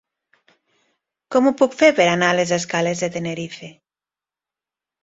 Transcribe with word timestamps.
Com 1.35 1.49
ho 1.49 1.53
puc 1.59 1.77
fer 1.83 1.91
per 2.01 2.09
anar 2.15 2.33
a 2.35 2.39
les 2.41 2.55
escales 2.59 3.05
de 3.07 3.13
Tenerife? 3.19 3.73